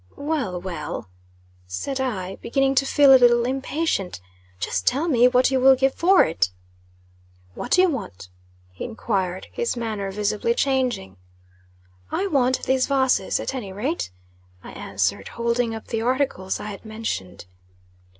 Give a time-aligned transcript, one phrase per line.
[0.17, 1.11] "Well, well,"
[1.67, 4.19] said I, beginning to feel a little impatient,
[4.59, 6.49] "just tell me what you will give for it."
[7.53, 8.29] "What you want?"
[8.71, 11.17] he enquired, his manner visibly changing.
[12.11, 14.09] "I want these vases, at any rate,"
[14.63, 17.45] I answered, holding up the articles I had mentioned.